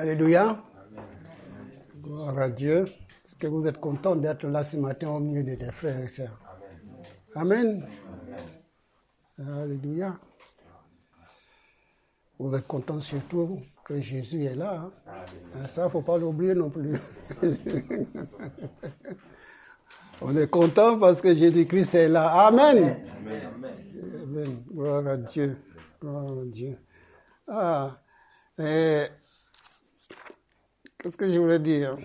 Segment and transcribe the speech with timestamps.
[0.00, 0.56] Alléluia.
[2.02, 2.86] Gloire à Dieu.
[3.26, 6.08] Est-ce que vous êtes content d'être là ce matin au milieu de tes frères et
[6.08, 6.40] sœurs?
[7.34, 7.86] Amen.
[9.38, 10.18] Alléluia.
[12.38, 14.90] Vous êtes content surtout que Jésus est là.
[15.06, 15.66] Hein?
[15.66, 16.98] Ça, il ne faut pas l'oublier non plus.
[20.22, 22.46] On est content parce que Jésus-Christ est là.
[22.46, 23.04] Amen.
[24.22, 24.64] Amen.
[24.72, 25.58] Gloire à Dieu.
[26.00, 26.78] Gloire à Dieu.
[27.46, 28.00] Ah,
[31.00, 31.96] qu'est-ce que je voulais dire?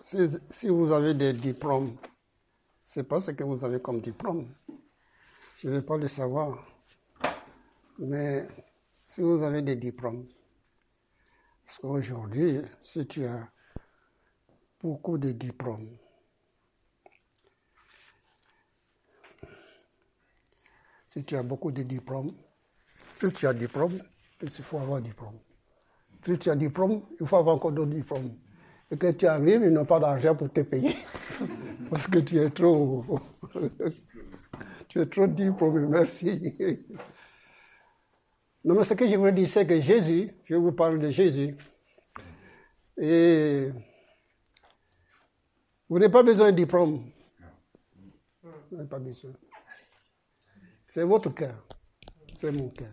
[0.00, 1.96] Si, vous avez des diplômes,
[2.84, 4.52] c'est pas ce que vous avez comme diplôme.
[5.58, 6.66] Je ne vais pas le savoir.
[7.98, 8.48] Mais
[9.04, 10.26] si vous avez des diplômes,
[11.64, 13.48] parce qu'aujourd'hui, si tu as
[14.80, 15.96] beaucoup de diplômes,
[21.08, 22.34] si tu as beaucoup de diplômes,
[23.18, 24.00] plus tu as diplôme,
[24.40, 25.38] il faut avoir diplôme.
[26.22, 28.32] Plus tu as diplôme, il faut avoir encore d'autres diplômes.
[28.90, 30.96] Et que tu arrives, ils n'ont pas d'argent pour te payer.
[31.90, 33.20] Parce que tu es trop.
[34.88, 36.56] tu es trop diplômé, merci.
[38.64, 41.56] Non, mais ce que je voulais dire, c'est que Jésus, je vous parle de Jésus,
[42.96, 43.70] et
[45.88, 47.10] vous n'avez pas besoin de diplôme.
[48.42, 49.32] Vous n'avez pas besoin.
[50.86, 51.66] C'est votre cœur.
[52.36, 52.92] C'est mon cœur.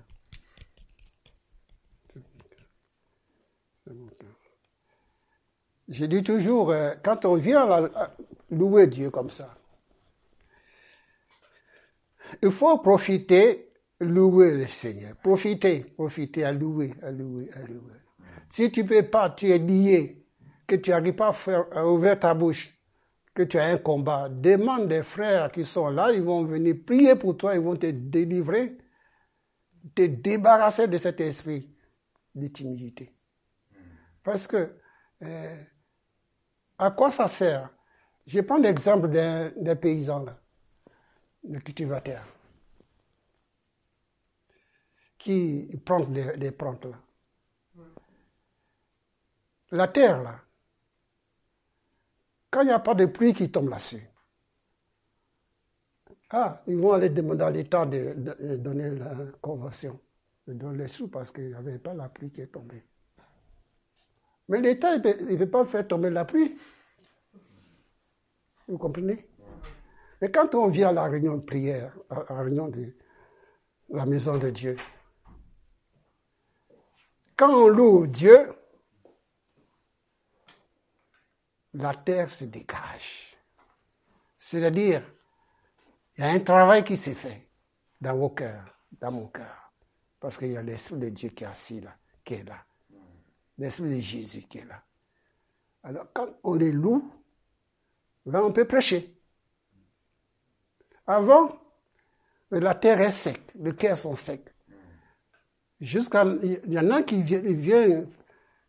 [5.87, 7.89] Je dis toujours, euh, quand on vient
[8.51, 9.55] louer Dieu comme ça,
[12.43, 15.15] il faut profiter, louer le Seigneur.
[15.15, 17.93] Profiter, profiter à louer, à louer, à louer.
[18.49, 20.25] Si tu ne peux pas, tu es lié,
[20.67, 22.75] que tu n'arrives pas à, faire, à ouvrir ta bouche,
[23.33, 27.15] que tu as un combat, demande des frères qui sont là, ils vont venir prier
[27.15, 28.77] pour toi, ils vont te délivrer,
[29.95, 31.67] te débarrasser de cet esprit
[32.35, 33.11] de timidité.
[34.23, 34.75] Parce que,
[35.23, 35.63] euh,
[36.77, 37.69] à quoi ça sert?
[38.25, 40.39] Je prends l'exemple d'un paysan, là,
[41.43, 42.23] le cultivateur,
[45.17, 46.97] qui prend des, des plantes, là.
[49.71, 50.39] La terre, là,
[52.49, 54.09] quand il n'y a pas de pluie qui tombe là-dessus,
[56.31, 59.99] ah, ils vont aller demander à l'État de, de, donner la convention,
[60.47, 62.83] de donner les sous parce qu'il n'y avait pas la pluie qui est tombée.
[64.49, 66.59] Mais l'État, il ne veut pas faire tomber la pluie.
[68.67, 69.29] Vous comprenez?
[70.21, 72.93] Et quand on vient à la réunion de prière, à la réunion de
[73.89, 74.75] la maison de Dieu,
[77.37, 78.51] quand on loue Dieu,
[81.73, 83.37] la terre se dégage.
[84.37, 85.03] C'est-à-dire,
[86.17, 87.49] il y a un travail qui s'est fait
[88.01, 89.71] dans vos cœurs, dans mon cœur.
[90.19, 91.95] Parce qu'il y a l'Esprit de Dieu qui est assis là,
[92.25, 92.65] qui est là
[93.59, 94.81] l'Esprit de Jésus qui est là.
[95.83, 97.11] Alors, quand on les loue,
[98.25, 99.15] là, on peut prêcher.
[101.05, 101.59] Avant,
[102.51, 104.53] la terre est sec, les cœurs sont secs.
[105.79, 108.07] Jusqu'à, il y en a qui viennent, ils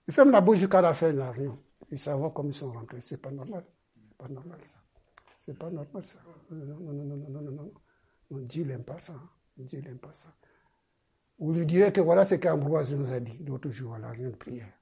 [0.07, 1.59] ils ferment la bouche jusqu'à la fin de la réunion.
[1.91, 3.01] Ils savent comment ils sont rentrés.
[3.01, 3.65] C'est pas normal.
[3.95, 4.79] C'est pas normal, ça.
[5.39, 6.19] C'est pas normal, ça.
[6.51, 7.73] Non, non, non, non, non, non,
[8.31, 8.39] non.
[8.43, 9.15] Dieu n'aime pas ça.
[9.57, 10.29] Dieu n'aime pas ça.
[11.39, 14.31] Vous lui direz que voilà ce qu'Ambroise nous a dit l'autre jour à la réunion
[14.31, 14.80] de prière.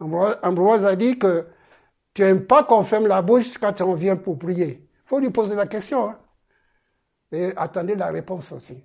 [0.00, 1.46] Ambroise a dit que
[2.14, 4.88] tu n'aimes pas qu'on ferme la bouche quand on vient pour prier.
[4.90, 6.08] Il faut lui poser la question.
[6.08, 6.18] Hein.
[7.32, 8.82] Et attendez la réponse aussi.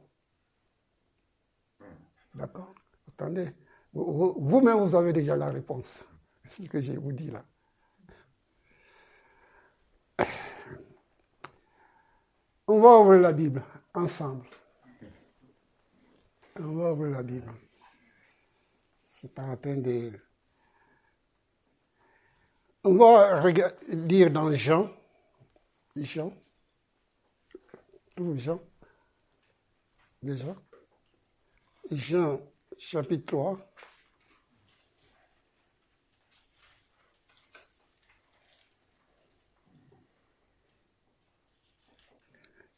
[2.34, 2.74] D'accord
[3.08, 3.48] Attendez.
[3.94, 6.04] Vous-même, vous avez déjà la réponse.
[6.50, 7.46] C'est ce que je vous dis là.
[12.68, 14.46] On va ouvrir la Bible ensemble.
[16.60, 17.54] On va ouvrir la Bible.
[19.04, 20.12] C'est pas la peine de
[22.86, 23.42] on va
[23.88, 24.92] lire dans Jean,
[25.96, 26.32] Jean,
[28.36, 28.62] Jean,
[30.22, 30.56] déjà,
[31.90, 32.40] Jean
[32.78, 33.72] chapitre 3.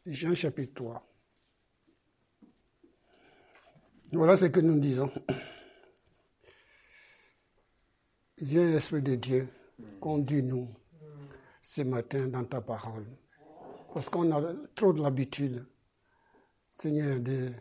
[0.05, 1.05] Jean chapitre 3.
[4.13, 5.11] Voilà ce que nous disons.
[8.37, 9.49] Viens, Esprit de Dieu,
[9.99, 10.69] Conduis-nous
[11.61, 13.05] ce matin dans ta parole.
[13.93, 15.65] Parce qu'on a trop de l'habitude,
[16.77, 17.51] Seigneur, de,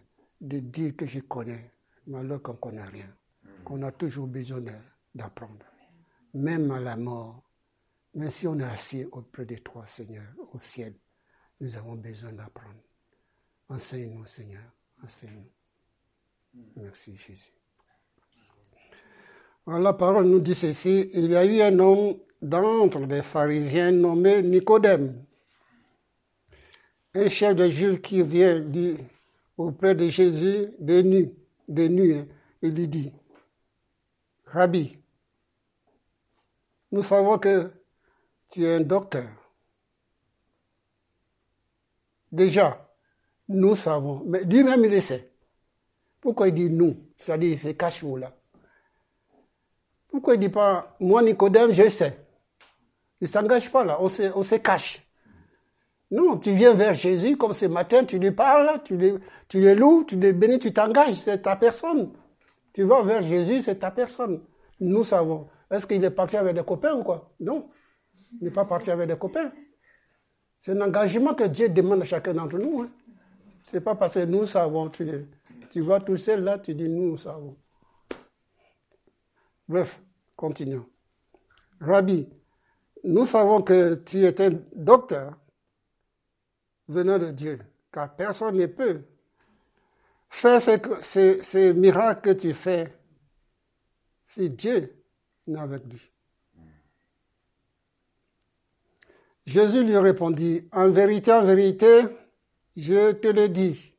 [0.40, 1.72] de, dire que je connais,
[2.06, 3.16] mais alors qu'on ne connaît rien.
[3.64, 4.62] Qu'on a toujours besoin
[5.14, 5.66] d'apprendre.
[6.34, 7.42] Même à la mort.
[8.14, 10.94] Même si on est assis auprès de toi, Seigneur, au ciel,
[11.60, 12.80] nous avons besoin d'apprendre.
[13.68, 14.62] Enseigne-nous, Seigneur.
[15.02, 15.50] Enseigne-nous.
[16.76, 17.55] Merci, Jésus.
[19.66, 24.40] La parole nous dit ceci, il y a eu un homme d'entre les pharisiens nommé
[24.42, 25.24] Nicodème,
[27.14, 28.64] un chef de Juifs qui vient
[29.56, 31.34] auprès de Jésus de nuit,
[31.66, 32.26] de nuit, hein,
[32.62, 33.12] lui dit,
[34.44, 34.96] Rabbi,
[36.92, 37.72] nous savons que
[38.50, 39.28] tu es un docteur.
[42.30, 42.88] Déjà,
[43.48, 45.32] nous savons, mais lui-même il le sait.
[46.20, 46.96] Pourquoi il dit nous?
[47.18, 48.35] C'est-à-dire, c'est cache là?
[50.16, 52.18] Pourquoi il ne dit pas, moi Nicodème, je sais
[53.20, 55.06] Il ne s'engage pas là, on se, on se cache.
[56.10, 60.04] Non, tu viens vers Jésus comme ce matin, tu lui parles, tu le tu loues,
[60.04, 62.12] tu les bénis, tu t'engages, c'est ta personne.
[62.72, 64.40] Tu vas vers Jésus, c'est ta personne.
[64.80, 65.48] Nous savons.
[65.70, 67.30] Est-ce qu'il est parti avec des copains ou quoi?
[67.38, 67.68] Non.
[68.40, 69.52] Il n'est pas parti avec des copains.
[70.62, 72.80] C'est un engagement que Dieu demande à chacun d'entre nous.
[72.80, 72.88] Hein.
[73.60, 74.88] Ce n'est pas parce que nous savons.
[74.88, 75.28] Tu,
[75.68, 77.54] tu vas tout seul là, tu dis nous savons.
[79.68, 80.00] Bref,
[80.36, 80.86] continuons.
[81.80, 82.28] Rabbi,
[83.04, 85.36] nous savons que tu es un docteur
[86.88, 87.58] venant de Dieu,
[87.92, 89.02] car personne ne peut
[90.28, 92.92] faire ces, miracles que tu fais
[94.26, 95.02] si Dieu
[95.46, 96.10] n'est avec lui.
[99.46, 102.02] Jésus lui répondit, En vérité, en vérité,
[102.76, 103.94] je te le dis,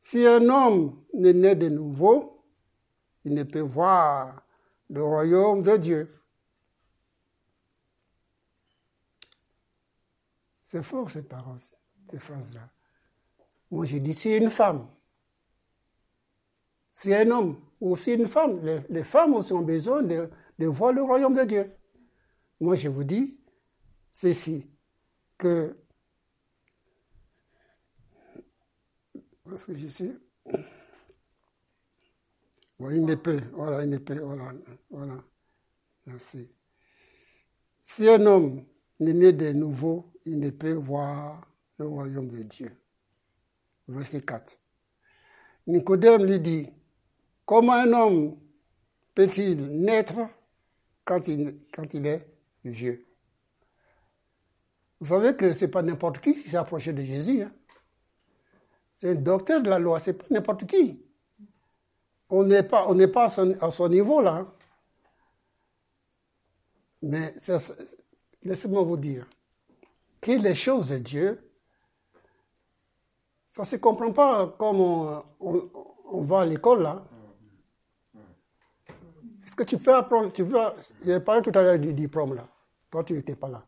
[0.00, 2.44] si un homme n'est né de nouveau,
[3.24, 4.41] il ne peut voir
[4.92, 6.08] le royaume de Dieu.
[10.66, 11.60] C'est fort ces paroles,
[12.10, 12.68] ces phrases-là.
[13.70, 14.86] Moi j'ai dit, si une femme,
[16.92, 18.60] si un homme ou si une femme,
[18.90, 20.28] les, femmes aussi ont besoin de,
[20.58, 21.72] voir le royaume de Dieu.
[22.60, 23.38] Moi je vous dis
[24.12, 24.66] ceci,
[25.38, 25.74] que
[29.44, 30.14] parce que je suis
[32.90, 34.52] une épée, voilà, une épée, voilà,
[34.92, 35.14] voilà.
[36.06, 36.48] Merci.
[37.82, 38.64] Si un homme
[39.00, 41.40] n'est né de nouveau, il ne peut voir
[41.78, 42.76] le royaume de Dieu.
[43.88, 44.56] Verset 4.
[45.66, 46.68] Nicodème lui dit,
[47.44, 48.36] comment un homme
[49.14, 50.20] peut-il naître
[51.04, 52.28] quand il, quand il est
[52.64, 53.04] vieux?
[55.00, 57.42] Vous savez que ce n'est pas n'importe qui qui s'est approché de Jésus.
[57.42, 57.52] Hein?
[58.98, 61.02] C'est un docteur de la loi, c'est pas n'importe qui
[62.32, 64.46] on n'est pas, on n'est pas à son, niveau là.
[67.02, 67.34] Mais
[68.42, 69.26] laissez-moi vous dire
[70.20, 71.52] que les choses de Dieu,
[73.48, 77.04] ça ne se comprend pas comme on, va à l'école là.
[79.44, 80.58] Est-ce que tu peux apprendre, tu veux,
[81.04, 82.48] j'ai parlé tout à l'heure du diplôme là.
[82.90, 83.66] Toi, tu n'étais pas là.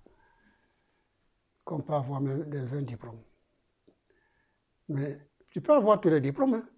[1.64, 3.20] Qu'on peut avoir même des 20 diplômes.
[4.88, 5.18] Mais
[5.50, 6.54] tu peux avoir tous les diplômes.
[6.54, 6.68] Hein.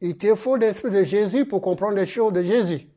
[0.00, 2.91] Il te faut l'esprit de Jésus pour comprendre les choses de Jésus.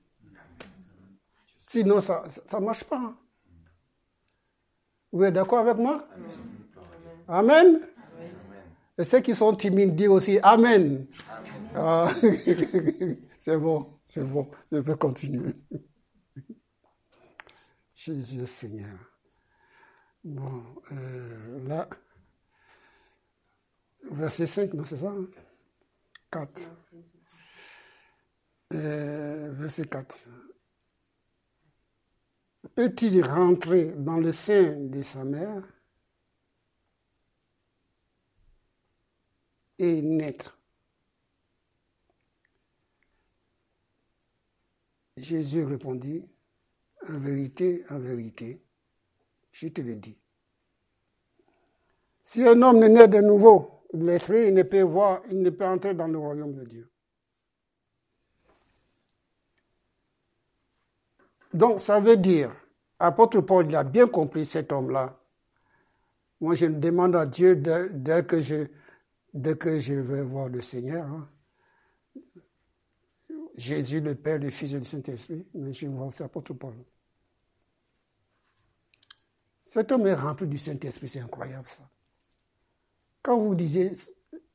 [1.65, 2.23] Sinon, ça
[2.53, 3.13] ne marche pas.
[5.11, 6.07] Vous êtes d'accord avec moi?
[7.27, 7.81] Amen.
[8.97, 11.07] Et ceux qui sont timides disent aussi Amen.
[11.75, 12.09] Ah,
[13.39, 15.53] c'est bon, c'est bon, je peux continuer.
[17.95, 18.97] Jésus Seigneur.
[20.23, 21.89] Bon, euh, là,
[24.11, 25.13] verset 5, non, c'est ça
[26.31, 26.61] 4.
[26.61, 26.75] Hein?
[28.73, 30.27] Euh, verset 4.
[32.75, 35.63] Peut-il rentrer dans le sein de sa mère
[39.79, 40.57] et naître?
[45.15, 46.25] Jésus répondit,
[47.07, 48.61] en vérité, en vérité,
[49.53, 50.17] je te le dis.
[52.25, 56.07] Si un homme n'est de nouveau, l'esprit ne peut voir, il ne peut entrer dans
[56.07, 56.89] le royaume de Dieu.
[61.53, 62.53] Donc, ça veut dire,
[62.99, 65.17] apôtre Paul il a bien compris cet homme-là.
[66.41, 68.67] Moi, je demande à Dieu dès, que, je,
[69.33, 71.29] dès vais voir le Seigneur, hein.
[73.57, 76.73] Jésus, le Père, le Fils et le Saint-Esprit, mais je vois aussi apôtre Paul.
[79.63, 81.89] Cet homme est rempli du Saint-Esprit, c'est incroyable ça.
[83.21, 83.93] Quand vous lisez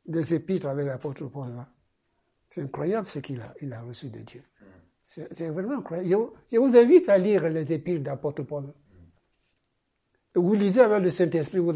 [0.07, 1.65] des épîtres avec l'apôtre Paul,
[2.49, 4.43] c'est incroyable ce qu'il a, il a reçu de Dieu.
[5.03, 6.31] C'est vraiment incroyable.
[6.51, 8.73] Je, vous invite à lire les épîtres d'apôtre Paul.
[10.35, 11.73] Vous lisez avec le Saint-Esprit, vous,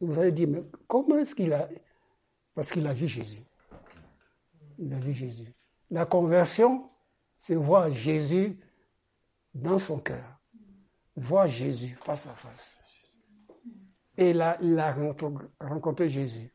[0.00, 1.68] vous, allez dire, mais comment est-ce qu'il a...
[2.54, 3.42] Parce qu'il a vu Jésus.
[4.78, 5.48] Il a vu Jésus.
[5.90, 6.88] La conversion,
[7.36, 8.58] c'est voir Jésus
[9.52, 10.24] dans son cœur.
[11.16, 12.76] Voir Jésus face à face.
[14.16, 14.94] Et là, il a
[15.60, 16.52] rencontré Jésus.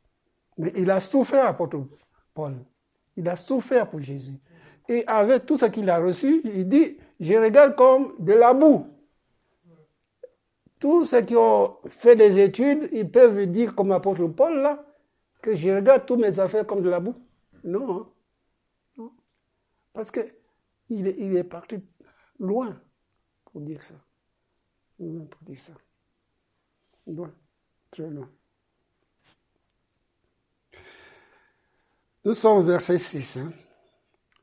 [0.57, 1.87] Mais il a souffert, apôtre
[2.33, 2.65] Paul.
[3.15, 4.39] Il a souffert pour Jésus.
[4.89, 8.87] Et avec tout ce qu'il a reçu, il dit, je regarde comme de la boue.
[10.79, 14.83] Tous ceux qui ont fait des études, ils peuvent dire, comme apôtre Paul, là,
[15.43, 17.15] que je regarde toutes mes affaires comme de la boue.
[17.63, 17.91] Non.
[17.91, 18.09] Hein.
[18.97, 19.11] non.
[19.93, 20.21] Parce que
[20.89, 21.79] il est, parti
[22.39, 22.81] loin
[23.45, 23.93] pour dire ça.
[24.97, 25.73] Loin pour dire ça.
[27.05, 27.31] Loin.
[27.91, 28.29] Très loin.
[32.25, 33.37] Nous sommes au verset 6.
[33.37, 33.53] Hein.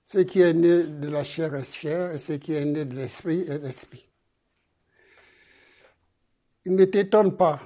[0.07, 2.95] Ce qui est né de la chair est chair, et ce qui est né de
[2.95, 4.09] l'esprit est l'esprit.
[6.65, 7.61] Il ne t'étonne pas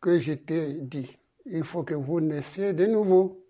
[0.00, 3.46] que je t'ai dit, il faut que vous naissiez de nouveau.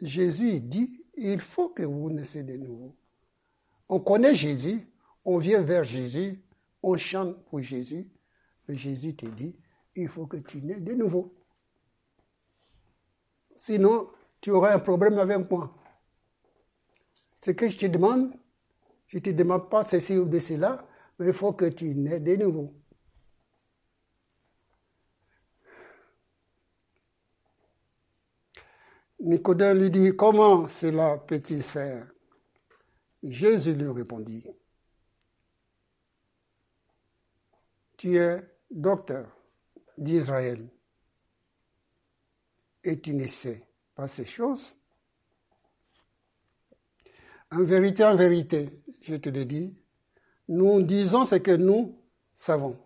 [0.00, 2.96] Jésus dit, il faut que vous naissiez de nouveau.
[3.88, 4.88] On connaît Jésus,
[5.24, 6.42] on vient vers Jésus,
[6.82, 8.10] on chante pour Jésus,
[8.66, 9.54] mais Jésus te dit,
[9.94, 11.32] il faut que tu naies de nouveau.
[13.56, 15.74] Sinon, tu auras un problème avec moi.
[17.40, 18.32] Ce que je te demande,
[19.06, 20.86] je ne te demande pas ceci ou de cela,
[21.18, 22.74] mais il faut que tu naies de nouveau.
[29.20, 32.06] Nicodème lui dit, comment cela peut-il se faire?
[33.22, 34.44] Jésus lui répondit,
[37.96, 38.38] tu es
[38.70, 39.26] docteur
[39.96, 40.68] d'Israël
[42.84, 44.76] et tu ne sais pas ces choses.
[47.50, 48.68] En vérité, en vérité,
[49.00, 49.74] je te le dis,
[50.48, 51.98] nous disons ce que nous
[52.34, 52.78] savons.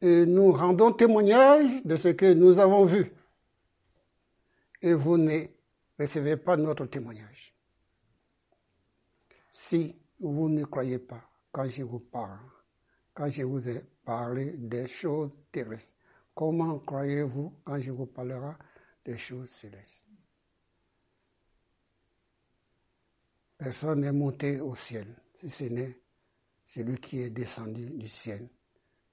[0.00, 3.12] Et nous rendons témoignage de ce que nous avons vu.
[4.82, 5.46] Et vous ne
[5.98, 7.54] recevez pas notre témoignage.
[9.50, 12.38] Si vous ne croyez pas quand je vous parle,
[13.14, 15.95] quand je vous ai parlé des choses terrestres,
[16.36, 18.52] comment croyez-vous quand je vous parlerai
[19.04, 20.04] des choses célestes?
[23.56, 25.98] Personne n'est monté au ciel, si ce n'est
[26.66, 28.50] celui qui est descendu du ciel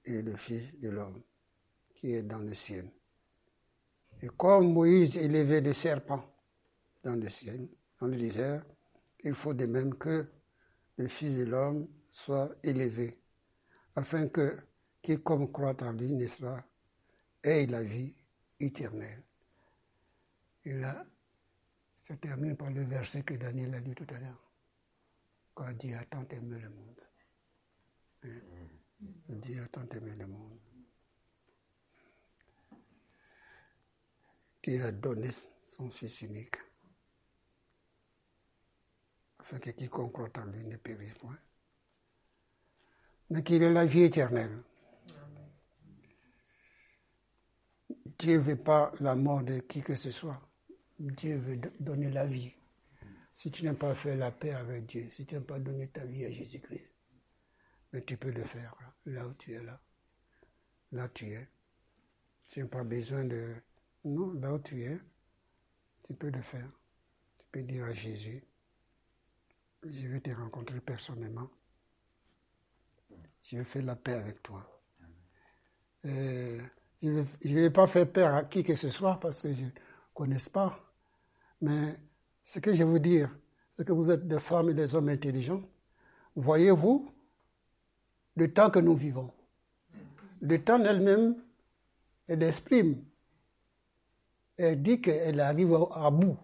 [0.04, 1.22] et le Fils de l'homme
[1.94, 2.90] qui est dans le ciel.
[4.20, 6.24] Et comme Moïse élevait des serpents
[7.02, 8.66] dans le ciel, dans le désert,
[9.20, 10.26] il faut de même que
[10.98, 13.18] le Fils de l'homme soit élevé
[13.96, 14.58] afin que
[15.00, 16.62] quiconque croit en lui ne soit
[17.44, 18.12] ait la vie
[18.58, 19.22] éternelle.
[20.64, 21.06] Et là,
[22.02, 24.50] ça termine par le verset que Daniel a lu tout à l'heure.
[25.54, 27.00] Quand Dieu a tant aimé le monde.
[28.24, 28.28] Hein?
[29.28, 30.58] Dieu a tant aimé le monde.
[34.60, 35.30] Qu'il a donné
[35.68, 36.56] son Fils unique.
[39.38, 41.38] Afin que quiconque croit en lui ne périsse point
[43.30, 44.62] mais qu'il ait la vie éternelle.
[48.18, 50.40] Dieu veut pas la mort de qui que ce soit.
[50.98, 52.52] Dieu veut donner la vie.
[53.32, 56.04] Si tu n'as pas fait la paix avec Dieu, si tu n'as pas donné ta
[56.04, 56.94] vie à Jésus-Christ,
[57.92, 59.80] mais tu peux le faire là, où tu es là.
[60.92, 61.48] Là tu es.
[62.46, 63.54] Tu n'as pas besoin de...
[64.04, 64.98] Non, là où tu es,
[66.04, 66.70] tu peux le faire.
[67.38, 68.44] Tu peux dire à Jésus,
[69.82, 71.50] je vais te rencontrer personnellement
[73.44, 74.82] je fait la paix avec toi.
[76.06, 76.62] Euh,
[77.04, 79.70] je ne vais pas faire peur à qui que ce soit parce que je ne
[80.14, 80.78] connais pas.
[81.60, 81.98] Mais
[82.44, 83.30] ce que je veux vous dire,
[83.76, 85.62] c'est que vous êtes des femmes et des hommes intelligents.
[86.34, 87.12] Voyez-vous
[88.36, 89.32] le temps que nous vivons?
[90.40, 91.42] Le temps elle-même,
[92.26, 93.04] elle exprime.
[94.56, 96.38] Elle dit qu'elle arrive à bout.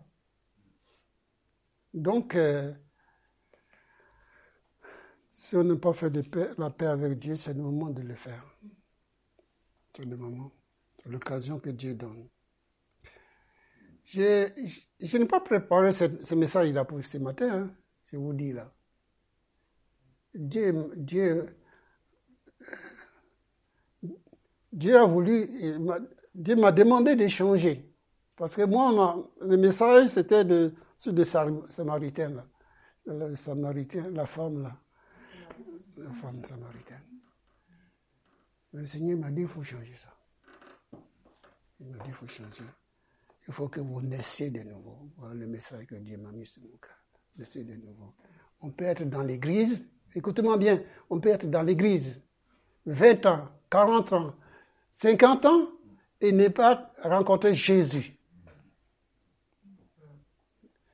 [1.94, 2.72] Donc, euh,
[5.32, 6.12] si on n'a pas fait
[6.58, 8.44] la paix avec Dieu, c'est le moment de le faire.
[10.00, 10.50] C'est le moment,
[11.02, 12.26] c'est l'occasion que Dieu donne.
[14.04, 14.48] Je,
[15.18, 17.70] n'ai pas préparé ce, message-là pour ce matin, hein,
[18.06, 18.72] je vous dis là.
[20.34, 21.54] Dieu, Dieu,
[24.72, 25.50] Dieu a voulu,
[26.34, 27.86] Dieu m'a demandé de changer.
[28.36, 33.34] Parce que moi, le message, c'était de, sur le Samaritain, là.
[33.34, 34.80] Samaritain, la femme, là
[35.98, 37.09] la femme samaritaine.
[38.72, 40.14] Le Seigneur m'a dit, il faut changer ça.
[41.80, 42.64] Il m'a dit, il faut changer.
[43.48, 45.10] Il faut que vous naissiez de nouveau.
[45.16, 46.96] Voilà le message que Dieu m'a mis sur mon cœur.
[47.36, 48.14] Naissez de nouveau.
[48.60, 52.20] On peut être dans l'église, écoutez-moi bien, on peut être dans l'église
[52.86, 54.34] 20 ans, 40 ans,
[54.90, 55.68] 50 ans
[56.20, 58.16] et ne pas rencontrer Jésus.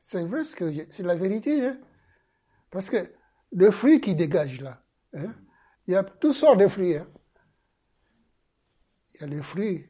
[0.02, 1.66] C'est vrai, c'est la vérité.
[1.66, 1.78] Hein?
[2.70, 3.12] Parce que
[3.52, 4.82] le fruit qui dégage là,
[5.16, 5.34] Hein?
[5.86, 6.96] Il y a toutes sortes de fruits.
[6.96, 7.06] Hein.
[9.16, 9.88] Il y a les fruits.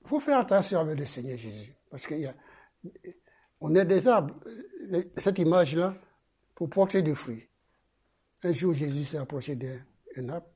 [0.00, 1.74] Il faut faire attention avec le Seigneur Jésus.
[1.90, 4.34] Parce qu'on est des arbres.
[5.16, 5.94] Cette image-là,
[6.54, 7.48] pour porter du fruit.
[8.42, 10.48] Un jour, Jésus s'est approché d'un arbre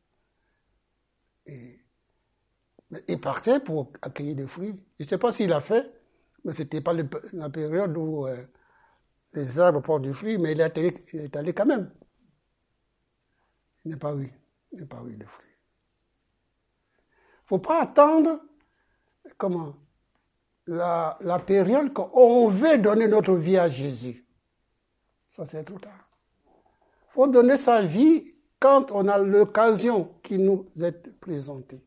[1.47, 1.81] et
[3.09, 4.75] il partait pour accueillir des fruits.
[4.99, 5.93] Je ne sais pas s'il a fait,
[6.45, 8.45] mais ce n'était pas la période où euh,
[9.33, 10.77] les arbres portent du fruit, mais il est
[11.35, 11.93] allé, quand même.
[13.85, 14.33] Il n'a pas eu,
[14.73, 15.46] il n'a pas eu de fruits.
[17.47, 18.41] Ne faut pas attendre,
[19.39, 19.75] comment,
[20.67, 24.27] la, la période qu'on veut donner notre vie à Jésus.
[25.31, 26.09] Ça, c'est trop tard.
[27.11, 31.81] Il faut donner sa vie quand on a l'occasion qui nous est présentée.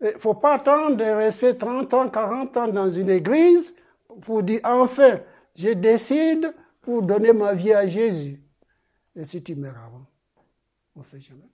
[0.00, 3.74] Il ne faut pas attendre de rester 30 ans, 40 ans dans une église
[4.22, 5.20] pour dire enfin,
[5.56, 8.40] je décide pour donner ma vie à Jésus.
[9.16, 10.06] Et si tu meurs avant,
[10.94, 11.50] on ne sait jamais.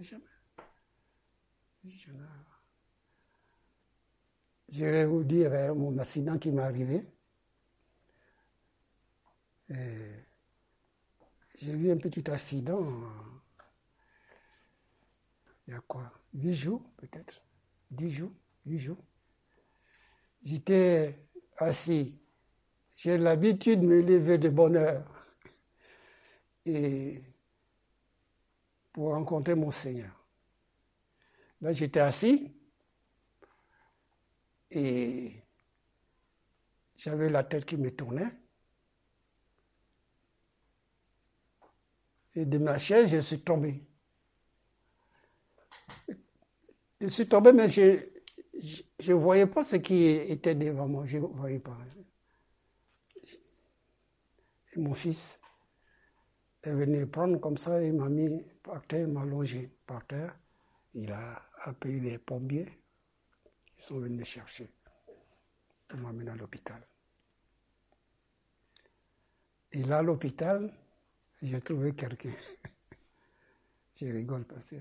[0.00, 0.22] Jamais.
[4.68, 7.04] Je vais vous dire hein, mon accident qui m'est arrivé.
[9.68, 10.24] J'ai
[11.72, 12.86] eu un petit accident.
[15.66, 17.42] Il y a quoi Huit jours, peut-être
[17.90, 18.32] Dix jours
[18.66, 19.02] Huit jours.
[20.42, 21.26] J'étais
[21.56, 22.20] assis.
[22.92, 25.26] J'ai l'habitude de me lever de bonne heure.
[26.64, 27.22] Et
[28.98, 30.10] pour rencontrer mon Seigneur.
[31.60, 32.52] Là, j'étais assis.
[34.72, 35.40] Et
[36.96, 38.34] j'avais la tête qui me tournait.
[42.34, 43.86] Et de ma chaise, je suis tombé.
[47.00, 48.02] Je suis tombé, mais je
[49.06, 51.04] ne voyais pas ce qui était devant moi.
[51.06, 51.78] Je ne voyais pas.
[54.72, 55.37] Et mon fils
[56.62, 60.36] est venu prendre comme ça, il m'a mis par terre, il m'a longé par terre.
[60.94, 62.68] Il a appelé les pompiers.
[63.78, 64.70] Ils sont venus me chercher
[65.86, 66.82] pour m'amener à l'hôpital.
[69.72, 70.72] Et là, à l'hôpital,
[71.42, 72.32] j'ai trouvé quelqu'un.
[73.94, 74.76] Je rigole parce que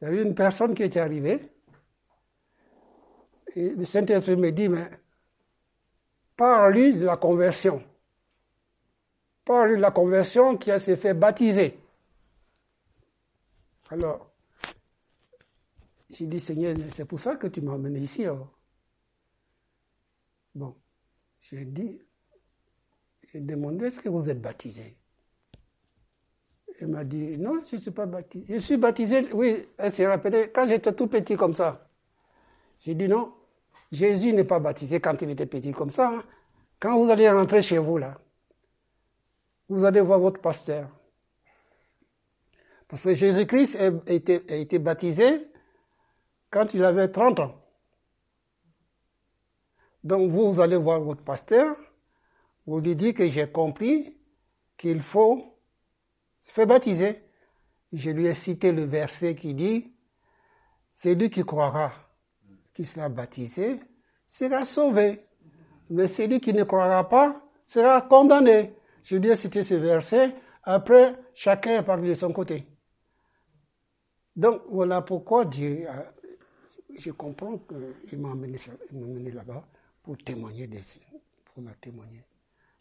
[0.00, 1.40] il y avait une personne qui était arrivée.
[3.54, 4.90] Et le Saint-Esprit me dit, mais
[6.36, 7.82] parle-lui de la conversion.
[9.46, 11.78] De la conversion qui a s'est fait baptiser.
[13.90, 14.30] Alors,
[16.10, 18.26] j'ai dit, Seigneur, c'est pour ça que tu m'as amené ici.
[18.26, 18.48] Oh.
[20.54, 20.74] Bon,
[21.42, 22.00] j'ai dit,
[23.30, 24.96] j'ai demandé, est-ce que vous êtes baptisé?
[26.80, 28.46] Il m'a dit, non, je ne suis pas baptisé.
[28.48, 31.86] Je suis baptisé, oui, elle s'est rappelée, quand j'étais tout petit comme ça.
[32.80, 33.34] J'ai dit, non,
[33.92, 36.08] Jésus n'est pas baptisé quand il était petit comme ça.
[36.08, 36.24] Hein.
[36.80, 38.18] Quand vous allez rentrer chez vous, là,
[39.68, 40.88] vous allez voir votre pasteur.
[42.88, 45.48] Parce que Jésus-Christ a été, baptisé
[46.50, 47.60] quand il avait 30 ans.
[50.04, 51.76] Donc vous, allez voir votre pasteur,
[52.66, 54.16] vous lui dites que j'ai compris
[54.76, 55.58] qu'il faut
[56.40, 57.22] se fait baptiser.
[57.92, 59.92] Je lui ai cité le verset qui dit,
[60.96, 61.92] celui qui croira,
[62.74, 63.80] qui sera baptisé,
[64.28, 65.26] sera sauvé.
[65.90, 68.74] Mais celui qui ne croira pas sera condamné.
[69.04, 70.34] Je lui ai cité ce verset.
[70.62, 72.66] Après, chacun parle de son côté.
[74.34, 75.86] Donc, voilà pourquoi Dieu,
[76.98, 77.58] je comprends
[78.08, 78.58] qu'il m'a amené,
[79.30, 79.66] là-bas
[80.02, 80.80] pour témoigner des
[81.44, 82.24] pour la témoigner.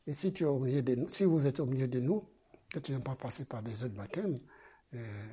[0.08, 2.28] Et si tu es au milieu de nous, si vous êtes au milieu de nous,
[2.72, 4.40] que tu n'as pas passé par des autres baptêmes,
[4.96, 5.26] euh,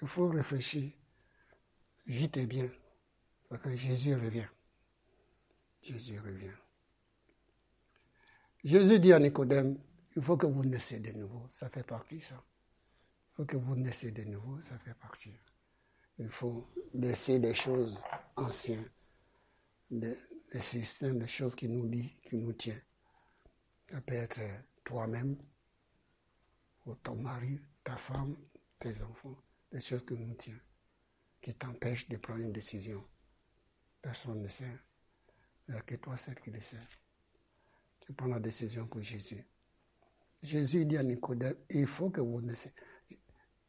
[0.00, 0.90] il faut réfléchir
[2.06, 2.68] vite et bien,
[3.48, 4.46] parce que Jésus revient.
[5.82, 6.54] Jésus revient.
[8.62, 9.76] Jésus dit à Nicodème,
[10.16, 12.42] il faut que vous naissiez de nouveau, ça fait partie ça.
[13.32, 15.34] Il faut que vous naissiez de nouveau, ça fait partie.
[16.18, 17.98] Il faut laisser des choses
[18.36, 18.88] anciennes,
[19.90, 20.16] des,
[20.60, 22.82] systèmes, des choses qui nous lient, qui nous tiennent.
[23.90, 24.40] Ça peut être
[24.84, 25.36] toi-même,
[26.86, 28.36] ou ton mari, ta femme,
[28.78, 29.36] tes enfants,
[29.72, 30.60] des choses que nous tiennent,
[31.40, 33.04] qui t'empêchent de prendre une décision.
[34.00, 34.78] Personne ne sait.
[35.72, 36.78] A que toi seul qui le sais.
[38.00, 39.42] Tu prends la décision pour Jésus.
[40.44, 42.52] Jésus dit à Nicodème, il faut que vous ne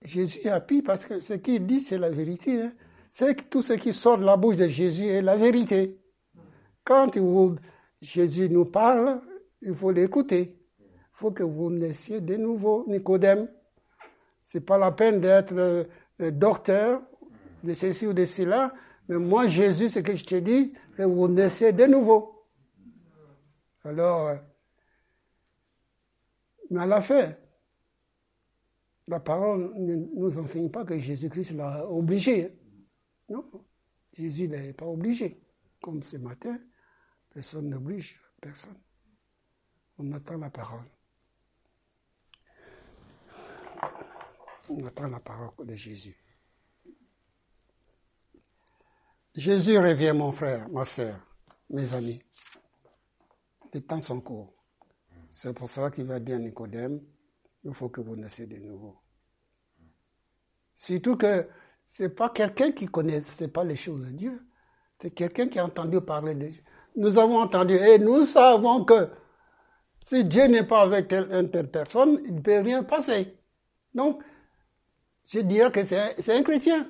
[0.01, 2.61] Jésus a pris parce que ce qu'il dit, c'est la vérité.
[2.61, 2.73] Hein.
[3.09, 5.99] C'est que tout ce qui sort de la bouche de Jésus est la vérité.
[6.83, 7.17] Quand
[8.01, 9.21] Jésus nous parle,
[9.61, 10.59] il faut l'écouter
[11.15, 13.47] faut que vous naissiez de nouveau, Nicodème.
[14.43, 17.01] C'est pas la peine d'être le, docteur
[17.63, 18.73] de ceci ou de cela,
[19.07, 22.45] mais moi, Jésus, ce que je te dis, que vous naissez de nouveau.
[23.83, 24.35] Alors, euh,
[26.69, 27.35] mais à la fin,
[29.07, 32.57] la parole ne nous enseigne pas que Jésus-Christ l'a obligé.
[33.29, 33.49] Non.
[34.13, 35.41] Jésus n'est pas obligé.
[35.81, 36.59] Comme ce matin,
[37.29, 38.79] personne n'oblige personne.
[39.97, 40.89] On attend la parole.
[44.69, 46.17] On attend la parole de Jésus.
[49.33, 51.19] Jésus revient, mon frère, ma soeur,
[51.69, 52.21] mes amis.
[53.73, 54.54] Le temps son cours.
[55.35, 57.01] C'est pour ça qu'il va dire à Nicodème,
[57.65, 58.95] il faut que vous naissiez de nouveau.
[60.73, 61.45] Surtout que
[61.85, 63.21] ce n'est pas quelqu'un qui connaît
[63.53, 64.41] pas les choses de Dieu.
[64.97, 66.51] C'est quelqu'un qui a entendu parler de.
[66.95, 69.09] Nous avons entendu, et nous savons que
[70.05, 73.37] si Dieu n'est pas avec telle, telle personne, il ne peut rien passer.
[73.93, 74.23] Donc,
[75.25, 76.89] je dirais que c'est un, chrétien.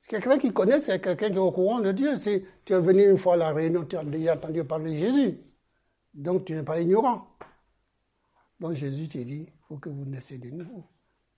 [0.00, 2.18] C'est quelqu'un qui connaît, c'est quelqu'un qui est au courant de Dieu.
[2.18, 4.98] Si tu es venu une fois à la réunion, tu as déjà entendu parler de
[4.98, 5.38] Jésus.
[6.14, 7.36] Donc tu n'es pas ignorant.
[8.58, 10.86] Donc Jésus te dit, il faut que vous naissiez de nouveau.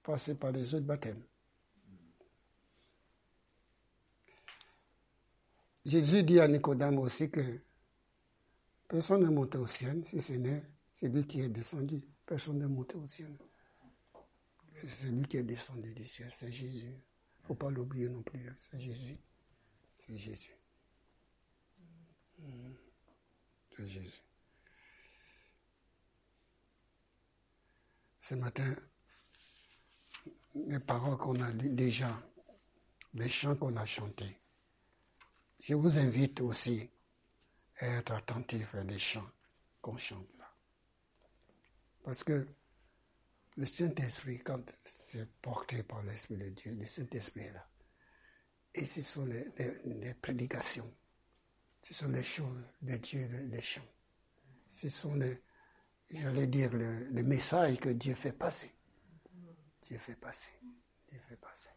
[0.03, 1.23] Passez par les autres baptêmes.
[5.85, 7.41] Jésus dit à Nicodème aussi que
[8.89, 10.63] personne n'est monté au ciel si ce n'est
[10.95, 12.03] celui qui est descendu.
[12.25, 13.37] Personne n'est monté au ciel.
[14.75, 16.87] C'est celui qui est descendu du ciel, c'est Jésus.
[16.87, 18.55] Il ne faut pas l'oublier non plus, hein.
[18.57, 19.19] c'est Jésus.
[19.95, 20.57] C'est Jésus.
[23.77, 24.23] C'est Jésus.
[28.33, 28.75] Ce matin,
[30.55, 32.19] les paroles qu'on a lues déjà,
[33.13, 34.39] les chants qu'on a chantés,
[35.61, 36.89] je vous invite aussi
[37.81, 39.29] à être attentif à les chants
[39.83, 40.51] qu'on chante là.
[42.05, 42.49] Parce que
[43.59, 47.69] le Saint-Esprit, quand c'est porté par l'Esprit de Dieu, le Saint-Esprit là.
[48.75, 50.91] Et ce sont les, prédications,
[51.83, 53.93] ce sont les choses de Dieu, les, chants.
[54.71, 55.39] Ce sont les,
[56.21, 58.71] j'allais dire, le, message que Dieu fait passer.
[59.83, 60.51] Dieu fait passer.
[61.09, 61.72] Dieu fait passer.